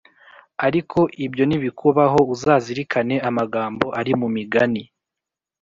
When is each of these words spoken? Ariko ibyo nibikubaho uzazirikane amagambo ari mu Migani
Ariko 0.67 0.99
ibyo 1.25 1.43
nibikubaho 1.49 2.19
uzazirikane 2.33 3.15
amagambo 3.29 3.85
ari 3.99 4.11
mu 4.19 4.27
Migani 4.35 4.83